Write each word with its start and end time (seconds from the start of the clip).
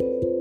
you 0.00 0.39